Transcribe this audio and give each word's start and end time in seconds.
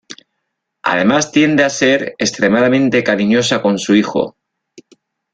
Además 0.81 1.31
tiende 1.31 1.63
a 1.63 1.69
ser 1.69 2.15
extremadamente 2.17 3.03
cariñosa 3.03 3.61
con 3.61 3.77
su 3.77 3.93
hijo. 3.93 4.35